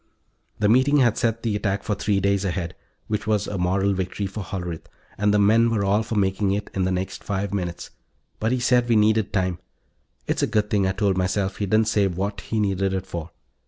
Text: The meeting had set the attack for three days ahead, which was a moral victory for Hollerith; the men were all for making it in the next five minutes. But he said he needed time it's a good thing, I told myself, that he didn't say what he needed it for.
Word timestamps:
The 0.57 0.67
meeting 0.67 0.97
had 0.97 1.15
set 1.15 1.43
the 1.43 1.55
attack 1.55 1.83
for 1.83 1.93
three 1.93 2.19
days 2.19 2.43
ahead, 2.43 2.73
which 3.05 3.27
was 3.27 3.45
a 3.45 3.59
moral 3.59 3.93
victory 3.93 4.25
for 4.25 4.43
Hollerith; 4.43 4.87
the 5.19 5.37
men 5.37 5.69
were 5.69 5.85
all 5.85 6.01
for 6.01 6.15
making 6.15 6.49
it 6.53 6.71
in 6.73 6.85
the 6.85 6.91
next 6.91 7.23
five 7.23 7.53
minutes. 7.53 7.91
But 8.39 8.51
he 8.51 8.59
said 8.59 8.89
he 8.89 8.95
needed 8.95 9.31
time 9.31 9.59
it's 10.25 10.41
a 10.41 10.47
good 10.47 10.71
thing, 10.71 10.87
I 10.87 10.93
told 10.93 11.17
myself, 11.19 11.53
that 11.53 11.59
he 11.59 11.65
didn't 11.67 11.87
say 11.87 12.07
what 12.07 12.41
he 12.41 12.59
needed 12.59 12.93
it 12.95 13.05
for. 13.05 13.29